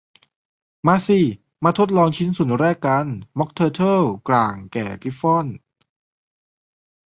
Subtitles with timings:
[0.87, 1.19] มาสิ
[1.63, 3.05] มาทดลองชิ้นส่วนแรกกัน
[3.37, 5.47] ม็อคเทอร์เทิลกล่างแก่กริฟฟอน